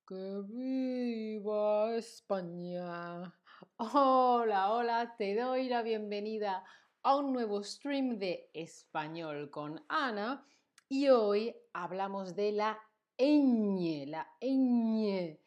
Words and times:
Que 0.07 0.43
viva 0.47 1.97
España. 1.97 3.33
Hola, 3.79 4.71
hola, 4.71 5.15
te 5.17 5.35
doy 5.35 5.71
la 5.71 5.81
bienvenida 5.81 6.63
a 7.03 7.17
un 7.17 7.33
nuevo 7.33 7.63
stream 7.63 8.19
de 8.19 8.51
español 8.53 9.49
con 9.51 9.83
Ana 9.89 10.47
y 10.91 11.09
hoy 11.09 11.57
hablamos 11.73 12.37
de 12.37 12.53
la 12.53 12.79
ñ, 13.17 14.05
la 14.07 14.29
ñ, 14.43 15.39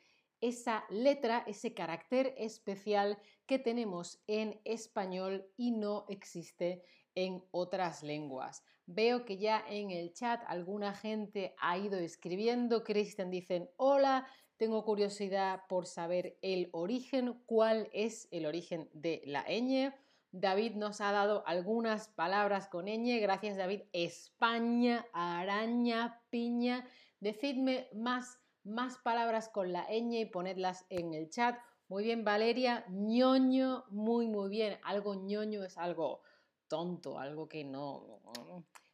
esa 0.41 0.85
letra, 0.89 1.43
ese 1.45 1.75
carácter 1.75 2.33
especial 2.39 3.19
que 3.45 3.59
tenemos 3.59 4.23
en 4.25 4.59
español 4.65 5.53
y 5.55 5.69
no 5.69 6.07
existe 6.09 6.83
en 7.17 7.43
otras 7.49 8.03
lenguas. 8.03 8.63
Veo 8.85 9.25
que 9.25 9.39
ya 9.39 9.65
en 9.67 9.89
el 9.89 10.13
chat 10.13 10.39
alguna 10.45 10.93
gente 10.93 11.55
ha 11.57 11.75
ido 11.75 11.97
escribiendo. 11.97 12.83
Cristian 12.83 13.31
dicen, 13.31 13.71
hola, 13.75 14.27
tengo 14.57 14.85
curiosidad 14.85 15.63
por 15.67 15.87
saber 15.87 16.37
el 16.43 16.69
origen, 16.73 17.41
cuál 17.47 17.89
es 17.91 18.27
el 18.29 18.45
origen 18.45 18.87
de 18.93 19.23
la 19.25 19.43
ñ. 19.47 19.91
David 20.31 20.75
nos 20.75 21.01
ha 21.01 21.11
dado 21.11 21.43
algunas 21.47 22.07
palabras 22.07 22.67
con 22.67 22.85
ñ. 22.85 23.19
Gracias, 23.19 23.57
David. 23.57 23.81
España, 23.93 25.07
araña, 25.11 26.21
piña. 26.29 26.85
Decidme 27.19 27.87
más, 27.95 28.39
más 28.63 28.99
palabras 28.99 29.49
con 29.49 29.73
la 29.73 29.87
ñ 29.89 30.19
y 30.19 30.25
ponedlas 30.25 30.85
en 30.89 31.15
el 31.15 31.31
chat. 31.31 31.57
Muy 31.87 32.03
bien, 32.03 32.23
Valeria. 32.23 32.85
ñoño, 32.89 33.85
muy, 33.89 34.27
muy 34.27 34.49
bien. 34.51 34.77
Algo 34.83 35.15
ñoño 35.15 35.63
es 35.63 35.79
algo 35.79 36.21
tonto, 36.67 37.19
algo 37.19 37.47
que 37.47 37.63
no, 37.63 38.21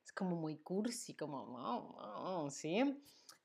es 0.03 0.11
como 0.13 0.35
muy 0.35 0.57
cursi, 0.57 1.15
como, 1.15 2.49
¿sí? 2.49 3.01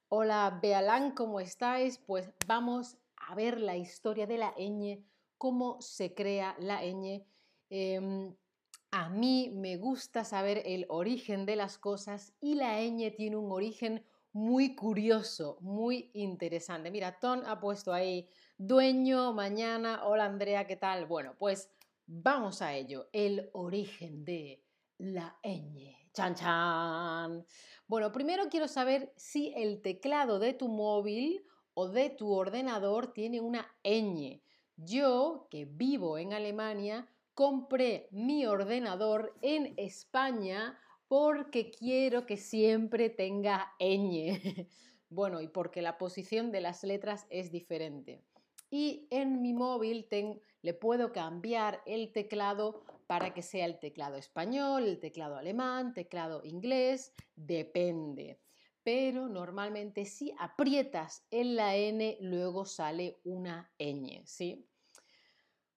Hola, 0.08 0.58
Bealán, 0.62 1.12
¿cómo 1.12 1.40
estáis? 1.40 1.98
Pues 1.98 2.30
vamos 2.46 2.96
a 3.16 3.34
ver 3.34 3.60
la 3.60 3.76
historia 3.76 4.26
de 4.26 4.38
la 4.38 4.54
ñ, 4.56 5.04
cómo 5.36 5.80
se 5.80 6.14
crea 6.14 6.56
la 6.58 6.82
ñ. 6.82 7.26
Em, 7.70 8.34
a 8.90 9.08
mí 9.10 9.50
me 9.54 9.76
gusta 9.76 10.24
saber 10.24 10.62
el 10.64 10.86
origen 10.88 11.44
de 11.44 11.56
las 11.56 11.76
cosas 11.78 12.32
y 12.40 12.54
la 12.54 12.80
ñ 12.80 13.14
tiene 13.14 13.36
un 13.36 13.52
origen 13.52 14.04
muy 14.32 14.74
curioso, 14.74 15.58
muy 15.60 16.10
interesante. 16.14 16.90
Mira, 16.90 17.18
Ton 17.18 17.44
ha 17.46 17.60
puesto 17.60 17.92
ahí 17.92 18.28
dueño, 18.56 19.32
mañana, 19.32 20.06
hola 20.06 20.26
Andrea, 20.26 20.66
¿qué 20.66 20.76
tal? 20.76 21.06
Bueno, 21.06 21.34
pues 21.38 21.70
Vamos 22.10 22.62
a 22.62 22.74
ello, 22.74 23.10
el 23.12 23.50
origen 23.52 24.24
de 24.24 24.64
la 24.96 25.38
ñ. 25.44 25.94
Chan 26.14 26.34
chan. 26.34 27.46
Bueno, 27.86 28.10
primero 28.12 28.48
quiero 28.48 28.66
saber 28.66 29.12
si 29.18 29.52
el 29.54 29.82
teclado 29.82 30.38
de 30.38 30.54
tu 30.54 30.68
móvil 30.68 31.44
o 31.74 31.90
de 31.90 32.08
tu 32.08 32.32
ordenador 32.32 33.12
tiene 33.12 33.42
una 33.42 33.70
ñ. 33.84 34.40
Yo, 34.76 35.48
que 35.50 35.66
vivo 35.66 36.16
en 36.16 36.32
Alemania, 36.32 37.06
compré 37.34 38.08
mi 38.10 38.46
ordenador 38.46 39.34
en 39.42 39.74
España 39.76 40.78
porque 41.08 41.70
quiero 41.70 42.24
que 42.24 42.38
siempre 42.38 43.10
tenga 43.10 43.74
ñ. 43.78 44.66
bueno, 45.10 45.42
y 45.42 45.48
porque 45.48 45.82
la 45.82 45.98
posición 45.98 46.52
de 46.52 46.62
las 46.62 46.84
letras 46.84 47.26
es 47.28 47.52
diferente. 47.52 48.24
Y 48.70 49.08
en 49.10 49.42
mi 49.42 49.52
móvil 49.52 50.08
tengo 50.08 50.40
le 50.68 50.74
puedo 50.74 51.12
cambiar 51.12 51.80
el 51.86 52.12
teclado 52.12 52.82
para 53.06 53.32
que 53.32 53.40
sea 53.40 53.64
el 53.64 53.78
teclado 53.78 54.16
español, 54.16 54.84
el 54.84 55.00
teclado 55.00 55.38
alemán, 55.38 55.94
teclado 55.94 56.42
inglés, 56.44 57.14
depende. 57.34 58.38
Pero 58.82 59.30
normalmente 59.30 60.04
si 60.04 60.34
aprietas 60.38 61.24
en 61.30 61.56
la 61.56 61.74
N, 61.74 62.18
luego 62.20 62.66
sale 62.66 63.18
una 63.24 63.72
ñ, 63.78 64.26
¿sí? 64.26 64.68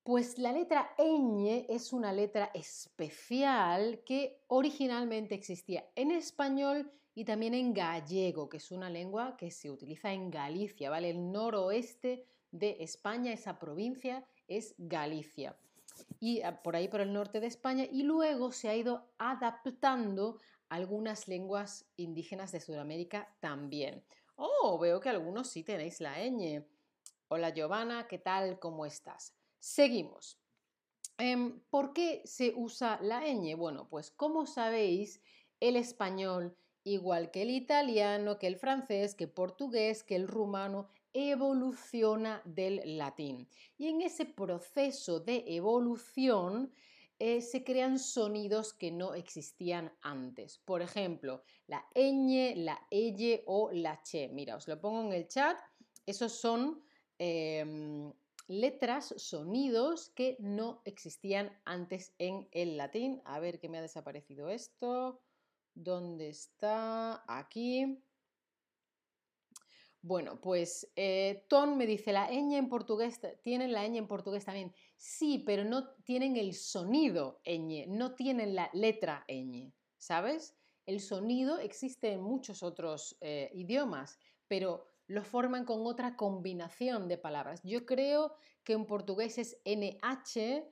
Pues 0.04 0.38
la 0.38 0.52
letra 0.52 0.94
ñ 0.98 1.68
es 1.70 1.94
una 1.94 2.12
letra 2.12 2.52
especial 2.54 4.04
que 4.06 4.44
originalmente 4.48 5.36
existía 5.36 5.90
en 5.96 6.12
español 6.12 6.92
y 7.14 7.24
también 7.24 7.54
en 7.54 7.74
gallego, 7.74 8.50
que 8.50 8.58
es 8.58 8.72
una 8.72 8.90
lengua 8.90 9.38
que 9.38 9.52
se 9.52 9.70
utiliza 9.70 10.12
en 10.12 10.30
Galicia, 10.32 10.90
¿vale? 10.90 11.12
El 11.12 11.32
noroeste 11.32 12.26
de 12.52 12.78
España, 12.82 13.32
esa 13.32 13.58
provincia, 13.58 14.26
es 14.58 14.76
Galicia. 14.78 15.56
Y 16.20 16.42
ah, 16.42 16.62
por 16.62 16.76
ahí 16.76 16.88
por 16.88 17.02
el 17.02 17.14
norte 17.14 17.40
de 17.40 17.48
España, 17.48 17.86
y 17.90 18.04
luego 18.04 18.52
se 18.52 18.70
ha 18.70 18.76
ido 18.76 19.10
adaptando 19.18 20.40
algunas 20.70 21.28
lenguas 21.28 21.86
indígenas 21.98 22.52
de 22.52 22.62
Sudamérica 22.62 23.34
también. 23.40 24.04
Oh, 24.36 24.78
veo 24.80 25.00
que 25.00 25.10
algunos 25.10 25.50
sí 25.50 25.64
tenéis 25.64 26.02
la 26.02 26.18
ñ. 26.18 26.64
Hola 27.28 27.54
Giovanna, 27.54 28.08
¿qué 28.08 28.18
tal? 28.18 28.60
¿Cómo 28.60 28.86
estás? 28.86 29.34
Seguimos. 29.60 30.38
Em, 31.18 31.60
¿Por 31.70 31.94
qué 31.94 32.22
se 32.26 32.54
usa 32.56 33.00
la 33.02 33.22
ñ? 33.22 33.56
Bueno, 33.56 33.88
pues 33.90 34.12
como 34.12 34.46
sabéis, 34.46 35.22
el 35.60 35.76
español, 35.76 36.58
igual 36.84 37.32
que 37.32 37.44
el 37.44 37.52
italiano, 37.52 38.40
que 38.40 38.48
el 38.48 38.58
francés, 38.58 39.14
que 39.16 39.26
el 39.26 39.32
portugués, 39.32 40.04
que 40.04 40.16
el 40.16 40.28
rumano, 40.28 40.90
evoluciona 41.14 42.42
del 42.46 42.98
latín. 42.98 43.48
Y 43.78 43.88
en 43.88 44.02
ese 44.02 44.26
proceso 44.26 45.20
de 45.20 45.44
evolución 45.48 46.72
eh, 47.24 47.42
se 47.42 47.64
crean 47.64 48.00
sonidos 48.00 48.74
que 48.74 48.92
no 48.92 49.14
existían 49.14 49.94
antes. 50.02 50.58
Por 50.58 50.82
ejemplo, 50.82 51.44
la 51.68 51.86
ñ, 51.94 52.56
la 52.56 52.88
elle 52.90 53.44
o 53.46 53.70
la 53.72 54.02
che. 54.02 54.28
Mira, 54.30 54.56
os 54.56 54.68
lo 54.68 54.82
pongo 54.82 55.02
en 55.02 55.14
el 55.14 55.28
chat. 55.28 55.56
Esos 56.08 56.32
son 56.32 56.82
em, 57.20 58.12
letras, 58.48 59.14
sonidos 59.18 60.10
que 60.10 60.36
no 60.40 60.82
existían 60.84 61.56
antes 61.64 62.16
en 62.18 62.48
el 62.52 62.76
latín. 62.76 63.22
A 63.26 63.40
ver 63.40 63.60
que 63.60 63.70
me 63.70 63.78
ha 63.78 63.82
desaparecido 63.84 64.50
esto. 64.50 65.22
¿Dónde 65.76 66.30
está? 66.30 67.24
Aquí. 67.28 68.02
Bueno, 70.04 70.42
pues 70.42 70.92
eh, 70.96 71.46
Ton 71.48 71.78
me 71.78 71.86
dice, 71.86 72.12
la 72.12 72.28
ñ 72.32 72.56
en 72.58 72.70
portugués, 72.70 73.20
tienen 73.44 73.72
la 73.72 73.88
ñ 73.88 73.98
en 73.98 74.08
portugués 74.08 74.46
también. 74.46 74.74
Sí, 74.96 75.44
pero 75.46 75.64
no 75.64 75.94
tienen 76.04 76.38
el 76.38 76.54
sonido 76.54 77.42
ñ, 77.46 77.86
no 77.88 78.16
tienen 78.16 78.56
la 78.56 78.72
letra 78.74 79.26
ñ, 79.28 79.74
¿sabes? 79.98 80.58
El 80.88 81.00
sonido 81.02 81.60
existe 81.60 82.14
en 82.14 82.22
muchos 82.22 82.64
otros 82.64 83.16
eh, 83.22 83.52
idiomas, 83.54 84.18
pero 84.48 84.88
lo 85.06 85.24
forman 85.24 85.66
con 85.66 85.86
otra 85.86 86.16
combinación 86.16 87.08
de 87.08 87.20
palabras. 87.20 87.62
Yo 87.64 87.86
creo 87.86 88.34
que 88.64 88.74
en 88.74 88.88
portugués 88.88 89.38
es 89.38 89.62
NH, 89.66 90.66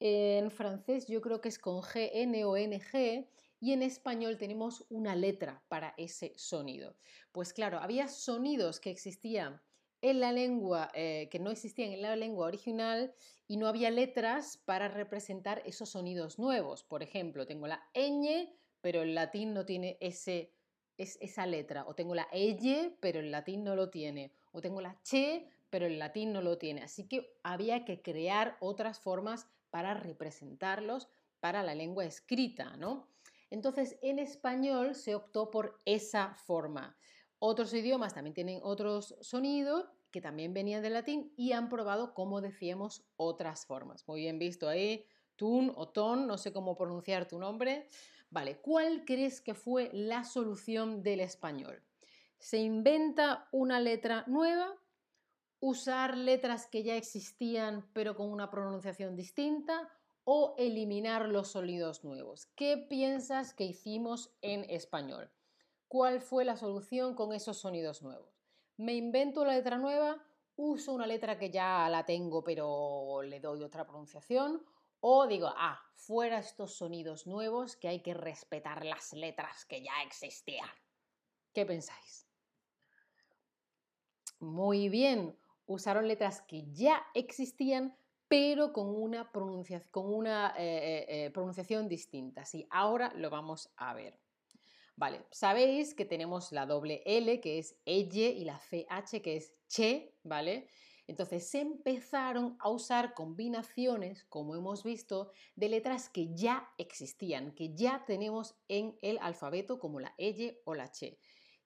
en 0.00 0.50
francés 0.50 1.06
yo 1.06 1.22
creo 1.22 1.40
que 1.40 1.48
es 1.48 1.58
con 1.58 1.80
GN 1.80 2.44
o 2.44 2.56
NG, 2.58 3.26
y 3.60 3.72
en 3.72 3.82
español 3.82 4.36
tenemos 4.38 4.84
una 4.90 5.16
letra 5.16 5.62
para 5.68 5.94
ese 5.96 6.32
sonido. 6.36 6.96
Pues 7.32 7.52
claro, 7.52 7.78
había 7.78 8.08
sonidos 8.08 8.80
que 8.80 8.90
existían 8.90 9.62
en 10.02 10.20
la 10.20 10.32
lengua, 10.32 10.90
eh, 10.94 11.28
que 11.30 11.38
no 11.38 11.50
existían 11.50 11.92
en 11.92 12.02
la 12.02 12.16
lengua 12.16 12.46
original 12.46 13.14
y 13.48 13.56
no 13.56 13.66
había 13.66 13.90
letras 13.90 14.58
para 14.64 14.88
representar 14.88 15.62
esos 15.64 15.90
sonidos 15.90 16.38
nuevos. 16.38 16.84
Por 16.84 17.02
ejemplo, 17.02 17.46
tengo 17.46 17.66
la 17.66 17.82
ñ, 17.94 18.52
pero 18.80 19.02
el 19.02 19.14
latín 19.14 19.54
no 19.54 19.64
tiene 19.64 19.96
ese, 20.00 20.52
es, 20.96 21.18
esa 21.20 21.46
letra. 21.46 21.86
O 21.86 21.94
tengo 21.94 22.14
la 22.14 22.28
elle, 22.32 22.96
pero 23.00 23.20
el 23.20 23.30
latín 23.30 23.64
no 23.64 23.74
lo 23.74 23.90
tiene. 23.90 24.32
O 24.52 24.60
tengo 24.60 24.80
la 24.80 25.00
che, 25.02 25.48
pero 25.70 25.86
el 25.86 25.98
latín 25.98 26.32
no 26.32 26.42
lo 26.42 26.58
tiene. 26.58 26.82
Así 26.82 27.08
que 27.08 27.38
había 27.42 27.84
que 27.84 28.02
crear 28.02 28.56
otras 28.60 29.00
formas 29.00 29.48
para 29.70 29.94
representarlos 29.94 31.08
para 31.40 31.62
la 31.62 31.74
lengua 31.74 32.04
escrita, 32.04 32.76
¿no? 32.76 33.08
Entonces, 33.50 33.98
en 34.02 34.18
español 34.18 34.94
se 34.94 35.14
optó 35.14 35.50
por 35.50 35.78
esa 35.84 36.34
forma. 36.34 36.96
Otros 37.38 37.72
idiomas 37.74 38.14
también 38.14 38.34
tienen 38.34 38.60
otros 38.62 39.16
sonidos 39.20 39.86
que 40.10 40.20
también 40.20 40.54
venían 40.54 40.82
del 40.82 40.94
latín 40.94 41.32
y 41.36 41.52
han 41.52 41.68
probado, 41.68 42.14
como 42.14 42.40
decíamos, 42.40 43.04
otras 43.16 43.66
formas. 43.66 44.08
Muy 44.08 44.20
bien 44.20 44.38
visto 44.38 44.68
ahí, 44.68 45.04
tun 45.36 45.72
o 45.76 45.88
ton, 45.90 46.26
no 46.26 46.38
sé 46.38 46.52
cómo 46.52 46.76
pronunciar 46.76 47.28
tu 47.28 47.38
nombre. 47.38 47.88
Vale, 48.30 48.60
¿cuál 48.60 49.04
crees 49.04 49.40
que 49.40 49.54
fue 49.54 49.90
la 49.92 50.24
solución 50.24 51.02
del 51.02 51.20
español? 51.20 51.82
¿Se 52.38 52.58
inventa 52.58 53.48
una 53.52 53.80
letra 53.80 54.24
nueva? 54.26 54.74
¿Usar 55.60 56.16
letras 56.16 56.66
que 56.66 56.82
ya 56.82 56.96
existían 56.96 57.88
pero 57.92 58.16
con 58.16 58.30
una 58.30 58.50
pronunciación 58.50 59.16
distinta? 59.16 59.90
O 60.28 60.56
eliminar 60.58 61.28
los 61.28 61.52
sonidos 61.52 62.02
nuevos. 62.02 62.46
¿Qué 62.56 62.76
piensas 62.76 63.54
que 63.54 63.62
hicimos 63.62 64.34
en 64.42 64.68
español? 64.68 65.30
¿Cuál 65.86 66.20
fue 66.20 66.44
la 66.44 66.56
solución 66.56 67.14
con 67.14 67.32
esos 67.32 67.58
sonidos 67.58 68.02
nuevos? 68.02 68.42
¿Me 68.76 68.94
invento 68.94 69.44
la 69.44 69.54
letra 69.54 69.78
nueva? 69.78 70.20
¿Uso 70.56 70.92
una 70.92 71.06
letra 71.06 71.38
que 71.38 71.50
ya 71.50 71.88
la 71.88 72.04
tengo 72.04 72.42
pero 72.42 73.22
le 73.22 73.38
doy 73.38 73.62
otra 73.62 73.86
pronunciación? 73.86 74.66
O 74.98 75.28
digo, 75.28 75.46
ah, 75.56 75.80
fuera 75.94 76.38
estos 76.38 76.74
sonidos 76.74 77.28
nuevos 77.28 77.76
que 77.76 77.86
hay 77.86 78.00
que 78.00 78.12
respetar 78.12 78.84
las 78.84 79.12
letras 79.12 79.64
que 79.64 79.84
ya 79.84 80.02
existían. 80.04 80.68
¿Qué 81.54 81.64
pensáis? 81.64 82.26
Muy 84.40 84.88
bien, 84.88 85.38
usaron 85.66 86.08
letras 86.08 86.42
que 86.42 86.64
ya 86.72 87.06
existían, 87.14 87.96
pero 88.28 88.72
con 88.72 88.88
una, 88.88 89.28
eh, 90.56 90.64
eh, 90.64 91.06
eh, 91.08 91.30
pronunciación 91.30 91.88
distinta. 91.88 92.44
Sí, 92.44 92.66
ahora 92.70 93.12
lo 93.14 93.30
vamos 93.30 93.70
a 93.76 93.94
ver. 93.94 94.18
Vale, 94.96 95.26
sabéis 95.30 95.94
que 95.94 96.06
tenemos 96.06 96.52
la 96.52 96.64
doble 96.64 97.02
L, 97.04 97.40
que 97.40 97.58
es 97.58 97.76
elle, 97.84 98.30
y 98.30 98.44
la 98.44 98.58
CH, 98.58 99.20
que 99.22 99.36
es 99.36 99.54
che, 99.68 100.14
¿vale? 100.22 100.68
Entonces 101.06 101.48
se 101.48 101.60
empezaron 101.60 102.56
a 102.58 102.70
usar 102.70 103.14
combinaciones, 103.14 104.24
como 104.24 104.56
hemos 104.56 104.82
visto, 104.82 105.30
de 105.54 105.68
letras 105.68 106.08
que 106.08 106.34
ya 106.34 106.68
existían, 106.78 107.52
que 107.52 107.74
ya 107.74 108.04
tenemos 108.06 108.56
en 108.68 108.96
el 109.02 109.18
alfabeto, 109.20 109.78
como 109.78 110.00
la 110.00 110.14
elle 110.18 110.62
o 110.64 110.74
la 110.74 110.90
che, 110.90 111.18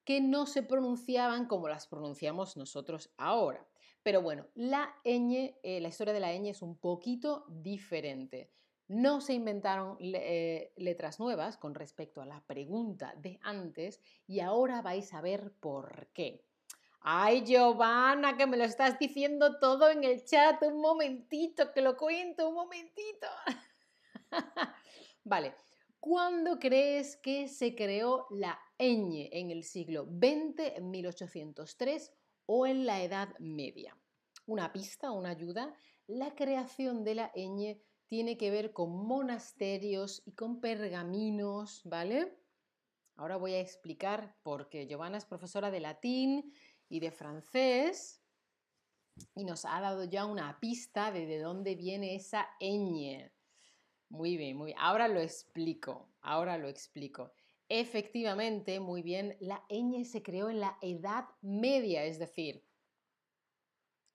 que 0.05 0.21
no 0.21 0.45
se 0.45 0.63
pronunciaban 0.63 1.47
como 1.47 1.69
las 1.69 1.87
pronunciamos 1.87 2.57
nosotros 2.57 3.15
ahora. 3.17 3.70
Pero 4.03 4.23
bueno, 4.23 4.47
la 4.55 4.95
ñ, 5.05 5.55
eh, 5.63 5.81
la 5.81 5.89
historia 5.89 6.15
de 6.15 6.21
la 6.21 6.33
ñ 6.33 6.49
es 6.49 6.63
un 6.63 6.77
poquito 6.79 7.45
diferente. 7.49 8.51
No 8.89 9.21
se 9.21 9.35
inventaron 9.35 9.99
eh, 10.01 10.73
letras 10.77 11.21
nuevas 11.21 11.57
con 11.57 11.75
respecto 11.75 12.23
a 12.23 12.27
la 12.27 12.41
pregunta 12.47 13.15
de 13.17 13.39
antes 13.43 14.01
y 14.27 14.41
ahora 14.41 14.83
vais 14.83 15.13
a 15.13 15.21
ver 15.21 15.53
por 15.61 16.09
qué. 16.13 16.45
Ay, 17.03 17.45
Giovanna, 17.45 18.37
que 18.37 18.47
me 18.47 18.57
lo 18.57 18.65
estás 18.65 18.99
diciendo 18.99 19.59
todo 19.59 19.91
en 19.91 20.05
el 20.05 20.25
chat. 20.25 20.63
Un 20.63 20.81
momentito, 20.81 21.73
que 21.73 21.81
lo 21.83 21.97
cuento, 21.97 22.49
un 22.49 22.55
momentito. 22.57 23.27
vale, 25.25 25.55
¿cuándo 25.99 26.59
crees 26.59 27.17
que 27.17 27.49
se 27.49 27.75
creó 27.75 28.27
la 28.31 28.59
ñ? 28.79 29.29
¿En 29.33 29.51
el 29.51 29.63
siglo 29.63 30.05
XX, 30.05 30.77
en 30.77 30.91
1803 30.91 32.13
o 32.53 32.67
en 32.67 32.85
la 32.85 33.01
Edad 33.01 33.29
Media? 33.39 33.97
Una 34.45 34.73
pista, 34.73 35.13
una 35.13 35.31
ayuda. 35.31 35.73
La 36.09 36.35
creación 36.35 37.05
de 37.05 37.15
la 37.15 37.33
ñ 37.37 37.81
tiene 38.09 38.37
que 38.37 38.51
ver 38.51 38.73
con 38.73 38.91
monasterios 39.07 40.21
y 40.27 40.33
con 40.33 40.61
pergaminos, 40.61 41.83
¿vale? 41.85 42.37
Ahora 43.15 43.37
voy 43.37 43.53
a 43.53 43.61
explicar 43.61 44.37
por 44.43 44.69
qué. 44.69 44.89
Giovanna 44.89 45.19
es 45.19 45.27
profesora 45.27 45.71
de 45.71 45.79
latín 45.79 46.53
y 46.89 46.99
de 46.99 47.13
francés 47.13 48.21
y 49.37 49.45
nos 49.45 49.65
ha 49.65 49.81
dado 49.81 50.03
ya 50.03 50.25
una 50.25 50.59
pista 50.59 51.13
de 51.13 51.27
de 51.27 51.39
dónde 51.39 51.77
viene 51.77 52.17
esa 52.17 52.49
ñ. 52.61 53.31
Muy 54.09 54.37
bien, 54.37 54.57
muy 54.57 54.67
bien. 54.73 54.79
Ahora 54.81 55.07
lo 55.07 55.21
explico, 55.21 56.09
ahora 56.21 56.59
lo 56.59 56.69
explico. 56.69 57.33
Efectivamente, 57.73 58.81
muy 58.81 59.01
bien, 59.01 59.37
la 59.39 59.65
ñ 59.71 60.05
se 60.05 60.25
creó 60.25 60.51
en 60.51 60.59
la 60.59 60.77
Edad 60.83 61.27
Media, 61.41 62.05
es 62.05 62.19
decir, 62.19 62.67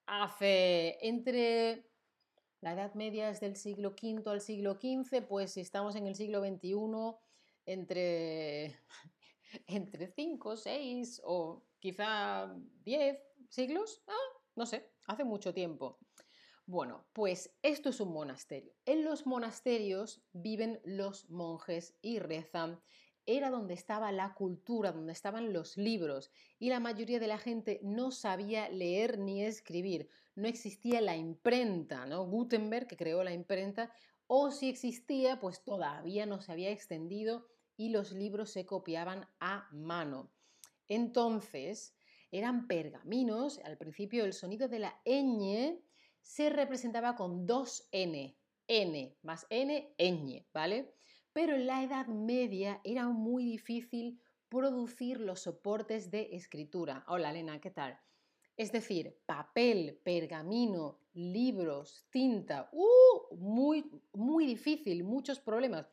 hace 0.06 0.98
entre 1.00 1.90
la 2.60 2.74
Edad 2.74 2.96
Media 2.96 3.30
es 3.30 3.40
del 3.40 3.56
siglo 3.56 3.92
V 3.92 4.30
al 4.30 4.42
siglo 4.42 4.74
XV, 4.74 5.22
pues 5.26 5.54
si 5.54 5.62
estamos 5.62 5.96
en 5.96 6.06
el 6.06 6.16
siglo 6.16 6.42
XXI, 6.42 7.16
entre, 7.66 8.76
entre 9.68 10.08
5, 10.08 10.58
6 10.58 11.22
o 11.24 11.66
quizá 11.80 12.54
10 12.84 13.18
siglos, 13.50 14.04
ah, 14.08 14.42
no 14.56 14.66
sé, 14.66 14.92
hace 15.08 15.24
mucho 15.24 15.54
tiempo. 15.54 15.98
Bueno, 16.66 17.08
pues 17.14 17.56
esto 17.62 17.88
es 17.88 18.02
un 18.02 18.12
monasterio. 18.12 18.74
En 18.86 19.06
los 19.06 19.26
monasterios 19.26 20.26
viven 20.34 20.82
los 20.84 21.30
monjes 21.30 21.98
y 22.02 22.20
rezan. 22.20 22.82
Era 23.28 23.50
donde 23.50 23.74
estaba 23.74 24.12
la 24.12 24.34
cultura, 24.36 24.92
donde 24.92 25.14
estaban 25.14 25.52
los 25.52 25.78
libros 25.78 26.32
y 26.60 26.70
la 26.70 26.80
mayoría 26.80 27.20
de 27.20 27.28
la 27.28 27.40
gente 27.40 27.80
no 27.84 28.12
sabía 28.12 28.70
leer 28.70 29.18
ni 29.18 29.44
escribir. 29.44 30.10
No 30.36 30.48
existía 30.48 31.02
la 31.02 31.16
imprenta, 31.16 32.06
¿no? 32.06 32.26
Gutenberg, 32.26 32.88
que 32.88 32.98
creó 32.98 33.24
la 33.24 33.34
imprenta, 33.34 33.92
o 34.28 34.52
si 34.52 34.70
existía, 34.70 35.40
pues 35.40 35.64
todavía 35.64 36.26
no 36.26 36.42
se 36.42 36.52
había 36.52 36.72
extendido 36.72 37.48
y 37.78 37.90
los 37.90 38.12
libros 38.12 38.52
se 38.52 38.66
copiaban 38.66 39.28
a 39.40 39.70
mano. 39.72 40.32
Entonces, 40.88 41.96
eran 42.32 42.68
pergaminos, 42.68 43.60
al 43.64 43.78
principio 43.78 44.26
el 44.26 44.34
sonido 44.34 44.68
de 44.68 44.80
la 44.80 45.02
ñ 45.06 45.80
se 46.22 46.50
representaba 46.50 47.16
con 47.16 47.46
dos 47.46 47.88
n, 47.92 48.36
n 48.68 49.18
más 49.22 49.46
n, 49.50 49.94
ñ, 49.98 50.46
¿vale? 50.54 50.95
Pero 51.36 51.54
en 51.54 51.68
la 51.68 51.84
Edad 51.84 52.08
Media 52.08 52.80
era 52.86 53.10
muy 53.10 53.44
difícil 53.44 54.22
producir 54.48 55.20
los 55.20 55.42
soportes 55.42 56.10
de 56.10 56.30
escritura. 56.32 57.04
Hola, 57.10 57.32
Elena, 57.32 57.60
¿qué 57.60 57.72
tal? 57.72 58.00
Es 58.56 58.72
decir, 58.72 59.20
papel, 59.26 60.00
pergamino, 60.02 61.02
libros, 61.12 62.06
tinta, 62.10 62.70
¡uh! 62.72 63.36
muy, 63.36 63.84
muy 64.14 64.46
difícil, 64.46 65.04
muchos 65.04 65.42
problemas. 65.42 65.92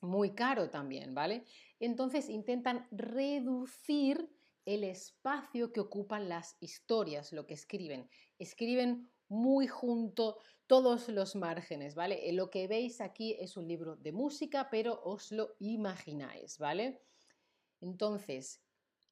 Muy 0.00 0.30
caro 0.30 0.70
también, 0.70 1.14
¿vale? 1.14 1.44
Entonces 1.78 2.30
intentan 2.30 2.88
reducir 2.90 4.26
el 4.64 4.84
espacio 4.84 5.70
que 5.70 5.80
ocupan 5.80 6.30
las 6.30 6.56
historias, 6.60 7.30
lo 7.34 7.46
que 7.46 7.52
escriben. 7.52 8.08
Escriben 8.38 9.10
muy 9.28 9.66
junto 9.66 10.38
todos 10.66 11.08
los 11.08 11.36
márgenes, 11.36 11.94
¿vale? 11.94 12.28
Eh, 12.28 12.32
lo 12.32 12.50
que 12.50 12.66
veis 12.66 13.00
aquí 13.00 13.36
es 13.38 13.56
un 13.56 13.68
libro 13.68 13.96
de 13.96 14.12
música, 14.12 14.68
pero 14.70 15.00
os 15.04 15.30
lo 15.30 15.54
imagináis, 15.60 16.58
¿vale? 16.58 17.02
Entonces, 17.80 18.60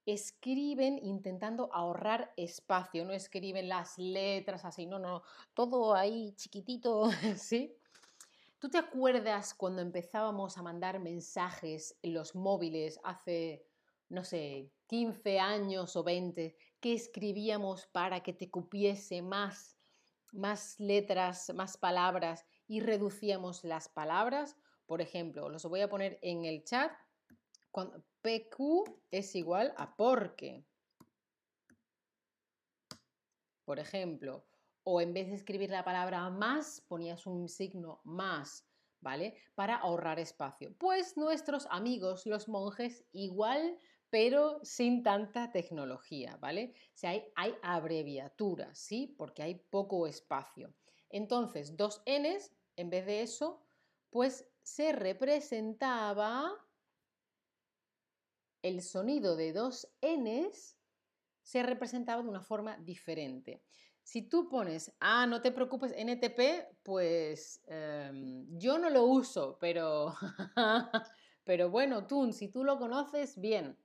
escriben 0.06 0.98
intentando 0.98 1.72
ahorrar 1.72 2.32
espacio, 2.36 3.04
no 3.04 3.12
escriben 3.12 3.68
las 3.68 3.98
letras 3.98 4.64
así, 4.64 4.86
no, 4.86 4.98
no, 4.98 5.22
todo 5.54 5.94
ahí 5.94 6.32
chiquitito, 6.36 7.10
¿sí? 7.36 7.76
¿Tú 8.58 8.68
te 8.70 8.78
acuerdas 8.78 9.54
cuando 9.54 9.82
empezábamos 9.82 10.56
a 10.56 10.62
mandar 10.62 10.98
mensajes 10.98 11.98
en 12.02 12.14
los 12.14 12.34
móviles 12.34 12.98
hace, 13.04 13.66
no 14.08 14.24
sé, 14.24 14.70
15 14.86 15.38
años 15.38 15.96
o 15.96 16.02
20, 16.02 16.56
que 16.80 16.94
escribíamos 16.94 17.86
para 17.86 18.22
que 18.22 18.32
te 18.32 18.50
cupiese 18.50 19.20
más, 19.22 19.76
más 20.34 20.78
letras, 20.78 21.52
más 21.54 21.76
palabras 21.76 22.44
y 22.66 22.80
reducíamos 22.80 23.64
las 23.64 23.88
palabras? 23.88 24.56
Por 24.86 25.00
ejemplo, 25.00 25.48
los 25.48 25.64
voy 25.64 25.80
a 25.80 25.88
poner 25.88 26.18
en 26.22 26.44
el 26.44 26.64
chat. 26.64 26.92
Cuando 27.70 28.04
PQ 28.22 28.84
es 29.10 29.34
igual 29.34 29.74
a 29.76 29.96
porque. 29.96 30.64
Por 33.64 33.78
ejemplo, 33.78 34.44
o 34.84 35.00
en 35.00 35.14
vez 35.14 35.28
de 35.28 35.34
escribir 35.34 35.70
la 35.70 35.84
palabra 35.84 36.28
más, 36.28 36.82
ponías 36.82 37.26
un 37.26 37.48
signo 37.48 38.00
más, 38.04 38.66
¿vale? 39.00 39.36
Para 39.54 39.76
ahorrar 39.76 40.18
espacio. 40.18 40.76
Pues 40.78 41.16
nuestros 41.16 41.66
amigos, 41.70 42.26
los 42.26 42.48
monjes, 42.48 43.04
igual, 43.12 43.78
pero 44.14 44.60
sin 44.62 45.02
tanta 45.02 45.50
tecnología, 45.50 46.36
¿vale? 46.36 46.72
O 47.02 47.06
hay, 47.08 47.24
hay 47.34 47.56
abreviaturas, 47.62 48.78
¿sí? 48.78 49.12
Porque 49.18 49.42
hay 49.42 49.56
poco 49.56 50.06
espacio. 50.06 50.72
Entonces, 51.10 51.76
dos 51.76 52.00
Ns, 52.06 52.52
en 52.76 52.90
vez 52.90 53.06
de 53.06 53.22
eso, 53.22 53.60
pues 54.10 54.48
se 54.62 54.92
representaba 54.92 56.48
el 58.62 58.82
sonido 58.82 59.34
de 59.34 59.52
dos 59.52 59.92
Ns 60.00 60.78
se 61.42 61.64
representaba 61.64 62.22
de 62.22 62.28
una 62.28 62.40
forma 62.40 62.78
diferente. 62.78 63.64
Si 64.04 64.22
tú 64.28 64.48
pones, 64.48 64.94
ah, 65.00 65.26
no 65.26 65.42
te 65.42 65.50
preocupes, 65.50 65.92
NTP, 65.96 66.78
pues 66.84 67.64
em, 67.66 68.46
yo 68.56 68.78
no 68.78 68.90
lo 68.90 69.06
uso, 69.06 69.58
pero, 69.58 70.14
pero 71.42 71.68
bueno, 71.68 72.06
tú, 72.06 72.32
si 72.32 72.46
tú 72.46 72.62
lo 72.62 72.78
conoces, 72.78 73.40
bien. 73.40 73.76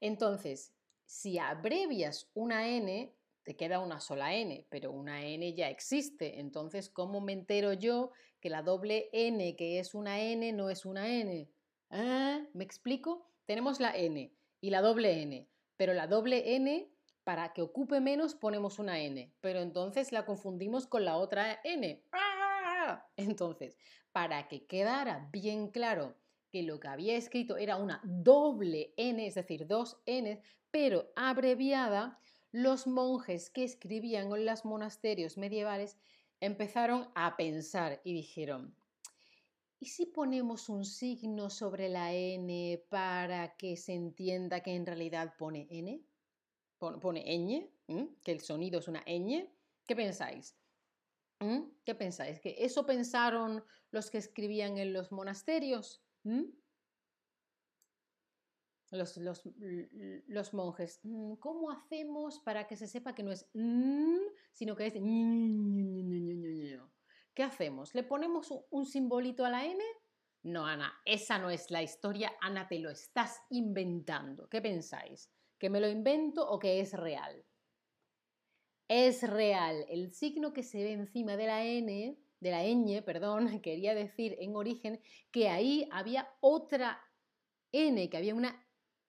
Entonces, 0.00 0.74
si 1.04 1.38
abrevias 1.38 2.30
una 2.34 2.68
N, 2.68 3.14
te 3.42 3.56
queda 3.56 3.80
una 3.80 3.98
sola 4.00 4.34
N, 4.34 4.66
pero 4.68 4.92
una 4.92 5.24
N 5.24 5.54
ya 5.54 5.70
existe. 5.70 6.38
Entonces, 6.38 6.90
¿cómo 6.90 7.20
me 7.20 7.32
entero 7.32 7.72
yo 7.72 8.12
que 8.40 8.50
la 8.50 8.62
doble 8.62 9.08
N, 9.12 9.56
que 9.56 9.78
es 9.78 9.94
una 9.94 10.20
N, 10.20 10.52
no 10.52 10.68
es 10.68 10.84
una 10.84 11.08
N? 11.08 11.50
¿Ah? 11.90 12.40
¿Me 12.52 12.64
explico? 12.64 13.30
Tenemos 13.46 13.80
la 13.80 13.96
N 13.96 14.30
y 14.60 14.70
la 14.70 14.82
doble 14.82 15.22
N, 15.22 15.48
pero 15.76 15.94
la 15.94 16.06
doble 16.06 16.56
N 16.56 16.92
para 17.24 17.52
que 17.52 17.62
ocupe 17.62 18.00
menos 18.00 18.34
ponemos 18.34 18.78
una 18.78 19.00
N, 19.00 19.32
pero 19.40 19.60
entonces 19.60 20.12
la 20.12 20.26
confundimos 20.26 20.86
con 20.86 21.04
la 21.04 21.16
otra 21.16 21.60
N. 21.64 22.02
¡Ah! 22.12 23.06
Entonces, 23.16 23.78
para 24.12 24.48
que 24.48 24.66
quedara 24.66 25.28
bien 25.32 25.68
claro 25.68 26.16
que 26.50 26.62
lo 26.62 26.80
que 26.80 26.88
había 26.88 27.16
escrito 27.16 27.56
era 27.56 27.76
una 27.76 28.00
doble 28.04 28.94
N, 28.96 29.26
es 29.26 29.34
decir, 29.34 29.66
dos 29.66 29.98
N, 30.06 30.40
pero 30.70 31.12
abreviada, 31.16 32.20
los 32.52 32.86
monjes 32.86 33.50
que 33.50 33.64
escribían 33.64 34.32
en 34.32 34.46
los 34.46 34.64
monasterios 34.64 35.36
medievales 35.36 35.98
empezaron 36.40 37.10
a 37.14 37.36
pensar 37.36 38.00
y 38.04 38.14
dijeron, 38.14 38.74
¿Y 39.80 39.86
si 39.86 40.06
ponemos 40.06 40.68
un 40.68 40.84
signo 40.84 41.50
sobre 41.50 41.88
la 41.88 42.12
N 42.12 42.84
para 42.88 43.56
que 43.56 43.76
se 43.76 43.94
entienda 43.94 44.60
que 44.60 44.74
en 44.74 44.84
realidad 44.84 45.34
pone 45.38 45.68
N? 45.70 46.02
Pone, 46.78 47.24
ñ, 47.24 47.68
que 48.24 48.32
el 48.32 48.40
sonido 48.40 48.80
es 48.80 48.88
una 48.88 49.04
ñ. 49.04 49.48
¿Qué 49.86 49.94
pensáis? 49.94 50.56
¿Qué 51.84 51.94
pensáis? 51.94 52.40
¿Que 52.40 52.56
eso 52.58 52.84
pensaron 52.86 53.64
los 53.92 54.10
que 54.10 54.18
escribían 54.18 54.78
en 54.78 54.92
los 54.92 55.12
monasterios? 55.12 56.02
Los, 58.90 59.18
los, 59.18 60.54
monjes. 60.54 61.00
Mm, 61.02 61.34
¿Cómo 61.34 61.70
hacemos 61.70 62.40
para 62.40 62.66
que 62.66 62.76
se 62.76 62.86
sepa 62.86 63.14
que 63.14 63.22
no 63.22 63.32
es 63.32 63.50
sino 64.52 64.76
que 64.76 64.86
es 64.86 64.94
¿Qué 67.34 67.42
hacemos? 67.42 67.94
¿Le 67.94 68.02
ponemos 68.02 68.52
un 68.70 68.86
simbolito 68.86 69.44
a 69.44 69.50
la 69.50 69.64
N? 69.64 69.82
No, 70.42 70.66
Ana, 70.66 70.92
esa 71.04 71.38
no 71.38 71.50
es 71.50 71.70
la 71.70 71.82
historia. 71.82 72.32
Ana, 72.40 72.66
te 72.66 72.78
lo 72.78 72.90
estás 72.90 73.40
inventando. 73.50 74.48
¿Qué 74.48 74.62
pensáis? 74.62 75.30
¿Que 75.58 75.68
me 75.68 75.80
lo 75.80 75.88
invento 75.88 76.48
o 76.48 76.58
que 76.58 76.80
es 76.80 76.94
real? 76.94 77.44
Es 78.88 79.22
real. 79.28 79.84
El 79.88 80.12
signo 80.12 80.52
que 80.52 80.62
se 80.62 80.82
ve 80.82 80.92
encima 80.92 81.36
de 81.36 81.46
la 81.46 81.64
N, 81.64 82.18
de 82.40 82.50
la 82.50 82.64
ñ, 82.64 83.02
perdón, 83.02 83.60
quería 83.62 83.94
decir 83.94 84.36
en 84.40 84.56
origen 84.56 85.00
que 85.30 85.48
ahí 85.48 85.88
había 85.90 86.36
otra 86.40 87.02
N, 87.72 88.08
que 88.08 88.16
había 88.16 88.34
una 88.34 88.66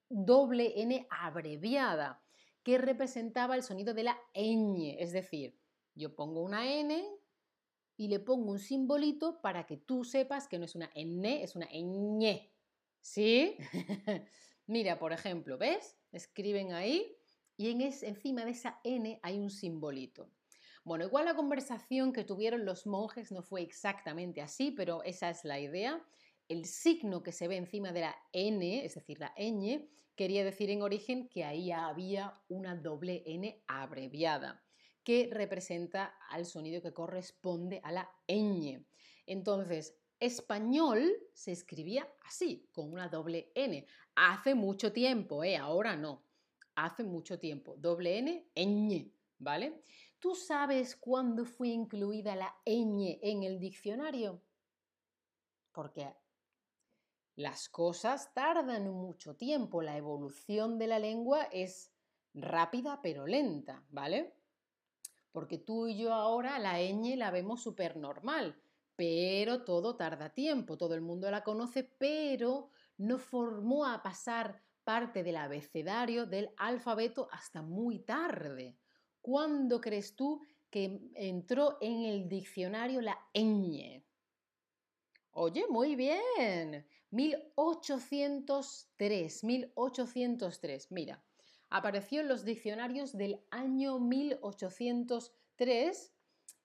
doble 0.10 0.82
N 0.82 1.08
abreviada, 1.10 2.24
que 2.64 2.78
representaba 2.78 3.56
el 3.56 3.64
sonido 3.64 3.94
de 3.94 4.04
la 4.04 4.18
ñ. 4.34 4.96
Es 5.00 5.12
decir, 5.12 5.60
yo 5.96 6.16
pongo 6.16 6.42
una 6.42 6.72
N 6.72 7.06
y 7.98 8.08
le 8.08 8.20
pongo 8.20 8.52
un 8.52 8.60
simbolito 8.60 9.42
para 9.42 9.66
que 9.66 9.78
tú 9.78 10.04
sepas 10.04 10.48
que 10.48 10.58
no 10.58 10.66
es 10.66 10.76
una 10.76 10.90
N, 10.96 11.44
es 11.44 11.56
una 11.56 11.68
ñ. 11.68 12.52
¿Sí? 13.02 13.58
Mira, 14.68 15.00
por 15.00 15.14
ejemplo, 15.14 15.58
¿ves? 15.58 15.98
Escriben 16.12 16.74
ahí 16.74 17.18
y 17.58 17.72
en 17.72 17.82
encima 17.82 18.46
de 18.46 18.52
esa 18.52 18.80
N 18.84 19.20
hay 19.22 19.40
un 19.40 19.50
simbolito. 19.50 20.32
Bueno, 20.90 21.06
igual 21.06 21.26
la 21.26 21.36
conversación 21.36 22.12
que 22.12 22.24
tuvieron 22.24 22.66
los 22.66 22.88
monjes 22.88 23.32
no 23.32 23.44
fue 23.44 23.62
exactamente 23.62 24.42
así, 24.42 24.72
pero 24.72 25.04
esa 25.04 25.30
es 25.30 25.46
la 25.46 25.60
idea. 25.60 26.04
El 26.48 26.66
signo 26.66 27.22
que 27.22 27.32
se 27.32 27.48
ve 27.48 27.58
encima 27.58 27.92
de 27.92 28.02
la 28.02 28.16
N, 28.34 28.84
es 28.84 28.96
decir, 28.96 29.20
la 29.20 29.32
ñ, 29.38 29.88
quería 30.16 30.44
decir 30.44 30.72
en 30.72 30.82
origen 30.82 31.30
que 31.30 31.44
ahí 31.44 31.72
había 31.72 32.42
una 32.48 32.76
doble 32.76 33.22
N 33.28 33.64
abreviada 33.68 34.66
que 35.04 35.30
representa 35.32 36.06
al 36.28 36.48
sonido 36.48 36.82
que 36.82 36.92
corresponde 36.92 37.82
a 37.84 37.92
la 37.92 38.10
ñ. 38.28 38.84
Entonces, 39.28 39.96
español 40.20 41.08
se 41.36 41.52
escribía 41.52 42.12
así, 42.22 42.68
con 42.72 42.92
una 42.92 43.10
doble 43.10 43.52
N. 43.54 43.86
Hace 44.16 44.56
mucho 44.56 44.92
tiempo, 44.92 45.44
¿eh? 45.44 45.56
ahora 45.56 45.96
no. 45.96 46.26
Hace 46.74 47.04
mucho 47.04 47.38
tiempo. 47.38 47.76
Doble 47.78 48.18
N, 48.18 48.50
ñ, 48.56 49.14
¿vale? 49.38 49.84
¿Tú 50.20 50.36
sabes 50.36 50.96
cuándo 50.96 51.46
fue 51.46 51.70
incluida 51.70 52.36
la 52.36 52.56
ñ 52.66 53.20
en 53.22 53.44
el 53.44 53.60
diccionario? 53.60 54.42
Porque 55.72 56.14
las 57.36 57.70
cosas 57.70 58.34
tardan 58.34 58.92
mucho 58.92 59.36
tiempo. 59.36 59.82
La 59.82 59.98
evolución 59.98 60.78
de 60.78 60.88
la 60.88 61.00
lengua 61.00 61.44
es 61.52 61.92
rápida 62.34 63.02
pero 63.02 63.26
lenta, 63.26 63.84
¿vale? 63.90 64.40
porque 65.32 65.58
tú 65.58 65.88
y 65.88 65.98
yo 65.98 66.14
ahora 66.14 66.60
la 66.60 66.80
ñ 66.80 67.16
la 67.16 67.32
vemos 67.32 67.62
súper 67.62 67.98
normal, 67.98 68.56
pero 68.96 69.64
todo 69.64 69.96
tarda 69.96 70.34
tiempo, 70.34 70.78
todo 70.78 70.96
el 70.96 71.02
mundo 71.02 71.30
la 71.32 71.44
conoce, 71.44 71.84
pero 71.84 72.70
no 72.98 73.18
formó 73.18 73.86
a 73.86 74.02
pasar 74.04 74.62
parte 74.84 75.24
del 75.24 75.38
abecedario 75.38 76.26
del 76.26 76.50
alfabeto 76.58 77.30
hasta 77.32 77.62
muy 77.62 78.00
tarde. 78.00 78.78
¿Cuándo 79.30 79.80
crees 79.80 80.16
tú 80.16 80.42
que 80.72 81.12
entró 81.14 81.78
en 81.82 82.06
el 82.06 82.28
diccionario 82.28 83.00
la 83.00 83.16
ñ? 83.36 84.04
Oye, 85.30 85.68
muy 85.70 85.96
bien. 85.96 86.84
1803, 87.12 89.44
1803. 89.44 90.92
Mira, 90.92 91.24
apareció 91.70 92.22
en 92.22 92.28
los 92.28 92.44
diccionarios 92.44 93.16
del 93.16 93.40
año 93.52 94.00
1803 94.00 96.12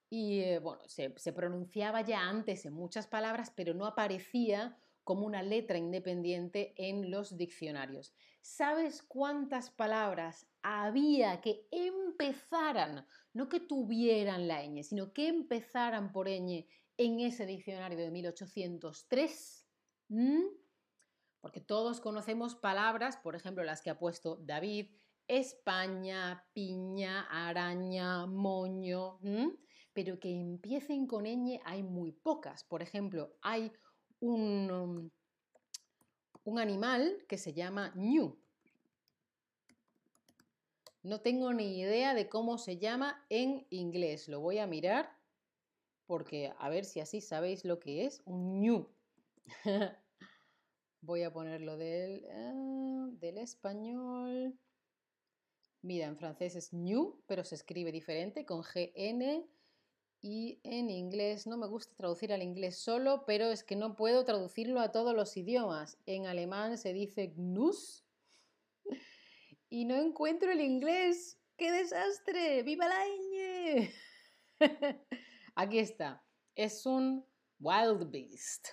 y 0.09 0.41
eh, 0.41 0.59
bueno, 0.59 0.89
se, 0.89 1.11
pronunciaba 1.35 2.01
ya 2.01 2.21
antes 2.21 2.65
en 2.65 2.73
muchas 2.73 3.07
palabras, 3.07 3.53
pero 3.55 3.75
no 3.75 3.85
aparecía 3.85 4.79
como 5.05 5.27
una 5.27 5.43
letra 5.43 5.77
independiente 5.77 6.73
en 6.79 7.11
los 7.11 7.37
diccionarios. 7.37 8.15
¿Sabes 8.41 9.03
cuántas 9.03 9.71
palabras 9.71 10.47
había 10.63 11.43
que 11.43 11.69
empezaran, 12.15 13.07
no 13.33 13.49
que 13.49 13.61
tuvieran 13.61 14.47
la 14.47 14.63
ñ, 14.63 14.83
sino 14.83 15.13
que 15.13 15.29
empezaran 15.29 16.13
por 16.13 16.29
ñ 16.29 16.67
en 16.97 17.21
ese 17.21 17.47
diccionario 17.47 17.99
de 17.99 18.11
1803? 18.11 19.67
Porque 21.41 21.61
todos 21.61 22.01
conocemos 22.01 22.55
palabras, 22.55 23.17
por 23.17 23.35
ejemplo, 23.35 23.65
las 23.65 23.83
que 23.83 23.91
ha 23.91 23.99
puesto 23.99 24.37
David, 24.37 24.91
España, 25.27 26.47
piña, 26.53 27.27
araña, 27.31 28.27
moño, 28.27 29.19
pero 29.93 30.19
que 30.21 30.31
empiecen 30.31 31.07
con 31.07 31.25
ñ 31.25 31.61
hay 31.65 31.83
muy 31.83 32.13
pocas. 32.13 32.65
Por 32.65 32.83
ejemplo, 32.83 33.37
hay 33.43 33.73
un, 34.21 34.71
um, 34.71 35.11
un 36.45 36.59
animal 36.59 37.25
que 37.29 37.39
se 37.39 37.53
llama 37.53 37.93
ñu. 37.97 38.44
No 41.05 41.21
tengo 41.21 41.53
ni 41.53 41.79
idea 41.79 42.15
de 42.15 42.31
cómo 42.31 42.57
se 42.57 42.79
llama 42.79 43.27
en 43.29 43.67
inglés. 43.69 44.27
Lo 44.27 44.41
voy 44.41 44.57
a 44.57 44.67
mirar 44.67 45.15
porque 46.07 46.55
a 46.59 46.71
ver 46.71 46.87
si 46.87 47.01
así 47.01 47.21
sabéis 47.21 47.67
lo 47.67 47.79
que 47.79 48.07
es 48.07 48.23
un 48.25 48.63
ñu. 48.63 48.89
Voy 51.03 51.23
a 51.23 51.31
ponerlo 51.31 51.77
del, 51.77 52.25
ah, 52.31 53.07
del 53.21 53.37
español. 53.37 54.59
Mira, 55.83 56.07
en 56.07 56.17
francés 56.17 56.57
es 56.57 56.73
new, 56.73 57.23
pero 57.27 57.45
se 57.45 57.57
escribe 57.57 57.93
diferente, 57.93 58.47
con 58.47 58.63
GN. 58.63 59.47
Y 60.23 60.59
en 60.63 60.89
inglés, 60.89 61.47
no 61.47 61.59
me 61.59 61.67
gusta 61.67 61.95
traducir 61.95 62.33
al 62.33 62.43
inglés 62.43 62.79
solo, 62.79 63.27
pero 63.27 63.51
es 63.51 63.63
que 63.63 63.77
no 63.77 63.95
puedo 63.95 64.25
traducirlo 64.25 64.81
a 64.81 64.91
todos 64.91 65.15
los 65.15 65.37
idiomas. 65.37 65.99
En 66.07 66.25
alemán 66.25 66.79
se 66.79 66.95
dice 66.95 67.35
gnus. 67.37 68.04
Y 69.75 69.87
no 69.87 69.97
encuentro 69.97 70.53
el 70.53 70.61
inglés. 70.61 71.37
¡Qué 71.57 71.73
desastre! 71.73 72.63
¡Viva 72.63 72.87
la 72.87 73.09
ñ! 73.09 73.91
Aquí 75.57 75.81
está. 75.81 76.25
Es 76.55 76.87
un 76.87 77.27
wild 77.59 78.09
beast. 78.09 78.69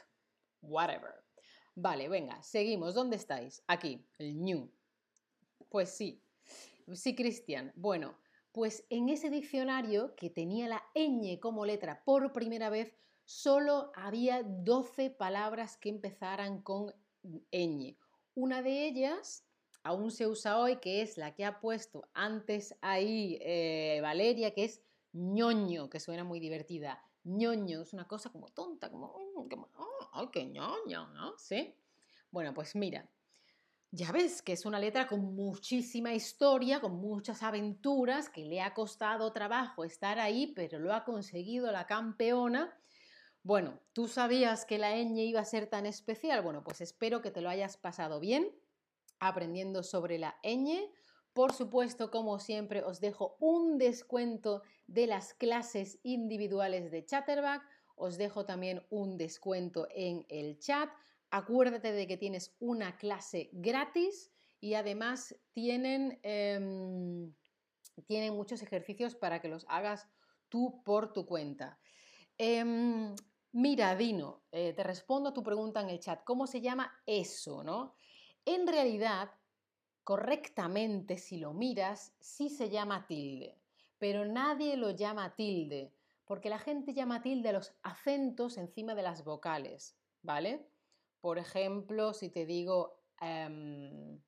Whatever. 0.62 1.26
Vale, 1.74 2.08
venga, 2.08 2.44
seguimos. 2.44 2.94
¿Dónde 2.94 3.16
estáis? 3.16 3.64
Aquí, 3.66 4.08
el 4.20 4.40
new. 4.44 4.72
Pues 5.70 5.90
sí. 5.90 6.24
Sí, 6.94 7.16
Cristian. 7.16 7.74
Bueno, 7.76 8.16
pues 8.52 8.86
en 8.92 9.10
ese 9.10 9.32
diccionario 9.32 10.16
que 10.16 10.30
tenía 10.30 10.68
la 10.68 10.84
ñ 10.94 11.40
como 11.40 11.66
letra 11.66 12.04
por 12.04 12.32
primera 12.32 12.70
vez, 12.70 12.94
solo 13.26 13.92
había 13.96 14.44
12 14.44 15.10
palabras 15.10 15.78
que 15.78 15.90
empezaran 15.90 16.62
con 16.62 16.94
ñ. 17.24 17.98
Una 18.36 18.62
de 18.62 18.86
ellas 18.86 19.48
aún 19.84 20.12
se 20.12 20.28
usa 20.28 20.58
hoy, 20.60 20.78
que 20.78 21.02
es 21.02 21.18
la 21.18 21.34
que 21.34 21.46
ha 21.46 21.60
puesto 21.60 22.08
antes 22.14 22.76
ahí 22.82 23.38
eh, 23.42 24.00
Valeria, 24.02 24.52
que 24.52 24.66
es 24.66 24.82
ñoño, 25.14 25.90
que 25.90 26.00
suena 26.00 26.24
muy 26.24 26.40
divertida 26.40 27.04
ñoño, 27.24 27.82
es 27.82 27.94
una 27.94 28.08
cosa 28.08 28.32
como 28.32 28.50
tonta, 28.50 28.90
como, 28.90 29.08
mm, 29.18 29.64
oh, 29.78 30.10
¡ay, 30.14 30.28
qué 30.32 30.46
ñoño! 30.46 31.08
¿no? 31.14 31.38
¿Sí? 31.38 31.76
Bueno, 32.32 32.54
pues 32.54 32.76
mira, 32.76 33.10
ya 33.92 34.12
ves 34.12 34.42
que 34.42 34.54
es 34.54 34.66
una 34.66 34.80
letra 34.80 35.08
con 35.08 35.36
muchísima 35.36 36.14
historia, 36.14 36.80
con 36.80 36.96
muchas 36.96 37.44
aventuras, 37.44 38.30
que 38.30 38.46
le 38.46 38.62
ha 38.62 38.74
costado 38.74 39.32
trabajo 39.34 39.84
estar 39.84 40.20
ahí, 40.20 40.48
pero 40.56 40.80
lo 40.80 40.94
ha 40.94 41.04
conseguido 41.04 41.72
la 41.72 41.86
campeona. 41.86 42.78
Bueno, 43.44 43.80
¿tú 43.94 44.08
sabías 44.08 44.66
que 44.66 44.78
la 44.78 44.96
ñ 44.96 45.18
iba 45.18 45.42
a 45.42 45.46
ser 45.46 45.68
tan 45.68 45.86
especial? 45.86 46.42
Bueno, 46.42 46.64
pues 46.64 46.80
espero 46.82 47.22
que 47.22 47.32
te 47.32 47.42
lo 47.42 47.50
hayas 47.50 47.76
pasado 47.78 48.20
bien 48.20 48.56
aprendiendo 49.22 49.84
sobre 49.84 50.18
la 50.18 50.36
ñ. 50.44 50.92
Por 51.32 51.54
supuesto, 51.54 52.12
como 52.12 52.40
siempre, 52.40 52.84
os 52.84 53.00
dejo 53.00 53.38
un 53.40 53.78
descuento 53.78 54.64
de 54.88 55.08
las 55.08 55.34
clases 55.34 56.00
individuales 56.04 56.92
de 56.92 57.06
Chatterback. 57.06 57.64
Os 57.96 58.18
dejo 58.18 58.46
también 58.46 58.86
un 58.90 59.18
descuento 59.18 59.88
en 59.92 60.26
el 60.28 60.60
chat. 60.60 60.90
Acuérdate 61.30 61.94
de 61.94 62.08
que 62.08 62.18
tienes 62.18 62.58
una 62.60 62.98
clase 62.98 63.50
gratis 63.54 64.34
y 64.60 64.74
además 64.74 65.36
tienen, 65.54 66.20
em, 66.24 67.34
tienen 68.08 68.34
muchos 68.34 68.62
ejercicios 68.62 69.16
para 69.16 69.40
que 69.40 69.48
los 69.48 69.66
hagas 69.70 70.08
tú 70.50 70.82
por 70.84 71.14
tu 71.14 71.26
cuenta. 71.26 71.80
Em, 72.38 73.16
Mira, 73.54 73.98
Dino, 73.98 74.46
eh, 74.50 74.72
te 74.72 74.82
respondo 74.82 75.30
a 75.30 75.34
tu 75.34 75.44
pregunta 75.44 75.82
en 75.82 75.90
el 75.90 76.00
chat. 76.00 76.24
¿Cómo 76.24 76.48
se 76.48 76.62
llama 76.62 77.02
eso, 77.06 77.66
no? 77.66 77.96
En 78.46 78.68
realidad, 78.68 79.32
correctamente, 80.04 81.18
si 81.18 81.38
lo 81.38 81.54
miras, 81.54 82.16
sí 82.20 82.50
se 82.50 82.70
llama 82.70 83.06
tilde, 83.06 83.60
pero 84.00 84.26
nadie 84.26 84.78
lo 84.78 84.90
llama 84.90 85.36
tilde, 85.36 85.94
porque 86.26 86.50
la 86.50 86.58
gente 86.58 86.94
llama 86.94 87.22
tilde 87.22 87.50
a 87.50 87.54
los 87.54 87.76
acentos 87.84 88.58
encima 88.58 88.96
de 88.96 89.04
las 89.04 89.24
vocales, 89.24 89.96
¿vale? 90.24 90.72
Por 91.20 91.38
ejemplo, 91.38 92.14
si 92.14 92.30
te 92.30 92.48
digo 92.48 93.04
em, 93.20 94.20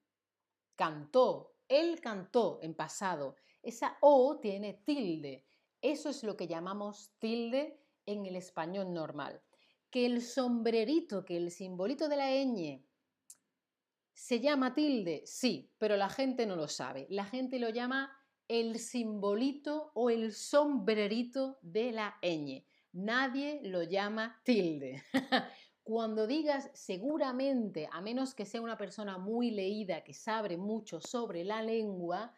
cantó, 0.75 1.55
él 1.67 1.99
cantó 2.01 2.59
en 2.61 2.75
pasado, 2.75 3.35
esa 3.63 3.97
O 4.01 4.39
tiene 4.39 4.73
tilde. 4.73 5.47
Eso 5.81 6.09
es 6.09 6.23
lo 6.23 6.37
que 6.37 6.47
llamamos 6.47 7.13
tilde 7.17 7.79
en 8.05 8.25
el 8.25 8.35
español 8.35 8.93
normal. 8.93 9.41
Que 9.89 10.05
el 10.05 10.21
sombrerito, 10.21 11.25
que 11.25 11.37
el 11.37 11.49
simbolito 11.49 12.09
de 12.09 12.17
la 12.17 12.29
ñ 12.29 12.83
se 14.13 14.39
llama 14.39 14.73
tilde, 14.73 15.23
sí, 15.25 15.71
pero 15.77 15.97
la 15.97 16.09
gente 16.09 16.45
no 16.45 16.55
lo 16.55 16.67
sabe. 16.67 17.07
La 17.09 17.25
gente 17.25 17.59
lo 17.59 17.69
llama 17.69 18.11
el 18.47 18.79
simbolito 18.79 19.91
o 19.95 20.09
el 20.09 20.33
sombrerito 20.33 21.57
de 21.61 21.91
la 21.91 22.17
ñ. 22.21 22.65
Nadie 22.91 23.59
lo 23.63 23.83
llama 23.83 24.41
tilde. 24.43 25.03
Cuando 25.83 26.27
digas 26.27 26.69
seguramente, 26.73 27.89
a 27.91 28.01
menos 28.01 28.33
que 28.35 28.45
sea 28.45 28.61
una 28.61 28.77
persona 28.77 29.17
muy 29.17 29.51
leída, 29.51 30.03
que 30.03 30.13
sabe 30.13 30.57
mucho 30.57 31.01
sobre 31.01 31.43
la 31.43 31.61
lengua, 31.61 32.33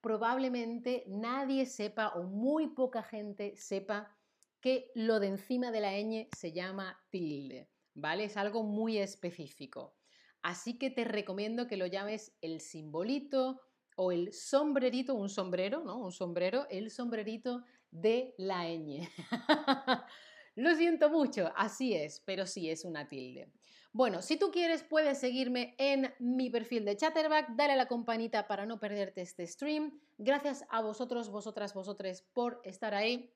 probablemente 0.00 1.04
nadie 1.06 1.64
sepa 1.64 2.08
o 2.08 2.24
muy 2.24 2.68
poca 2.74 3.02
gente 3.02 3.56
sepa 3.56 4.14
que 4.60 4.90
lo 4.94 5.20
de 5.20 5.28
encima 5.28 5.70
de 5.70 5.80
la 5.80 5.92
ñ 5.92 6.28
se 6.36 6.52
llama 6.52 7.00
tilde, 7.10 7.70
¿vale? 7.94 8.24
Es 8.24 8.36
algo 8.36 8.62
muy 8.62 8.98
específico. 8.98 9.96
Así 10.42 10.78
que 10.78 10.90
te 10.90 11.04
recomiendo 11.04 11.66
que 11.66 11.76
lo 11.76 11.86
llames 11.86 12.36
el 12.40 12.60
simbolito 12.60 13.60
o 13.96 14.12
el 14.12 14.32
sombrerito, 14.32 15.14
un 15.14 15.28
sombrero, 15.28 15.82
¿no? 15.84 15.98
Un 15.98 16.12
sombrero, 16.12 16.66
el 16.70 16.90
sombrerito 16.90 17.64
de 17.90 18.34
la 18.38 18.64
ñ. 18.64 19.08
Lo 20.54 20.74
siento 20.74 21.08
mucho, 21.08 21.50
así 21.56 21.94
es, 21.94 22.20
pero 22.20 22.46
sí 22.46 22.68
es 22.68 22.84
una 22.84 23.08
tilde. 23.08 23.50
Bueno, 23.92 24.22
si 24.22 24.38
tú 24.38 24.50
quieres 24.50 24.82
puedes 24.82 25.18
seguirme 25.18 25.74
en 25.78 26.12
mi 26.18 26.50
perfil 26.50 26.84
de 26.84 26.96
Chatterback, 26.96 27.50
dale 27.56 27.74
a 27.74 27.76
la 27.76 27.88
campanita 27.88 28.46
para 28.46 28.66
no 28.66 28.80
perderte 28.80 29.22
este 29.22 29.46
stream. 29.46 30.00
Gracias 30.18 30.64
a 30.70 30.80
vosotros, 30.80 31.30
vosotras, 31.30 31.74
vosotres 31.74 32.22
por 32.32 32.60
estar 32.64 32.94
ahí. 32.94 33.32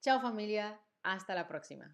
Chao 0.00 0.20
familia, 0.20 0.80
hasta 1.02 1.34
la 1.34 1.46
próxima. 1.46 1.90